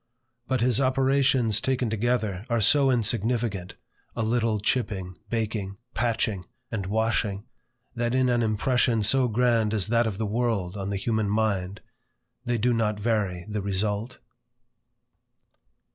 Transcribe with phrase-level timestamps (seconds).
[0.47, 3.75] But his operations taken together are so insignificant,
[4.15, 7.45] a little chipping, baking, patching, and washing,
[7.93, 11.81] that in an impression so grand as that of the world on the human mind,
[12.43, 14.17] they do not vary the result.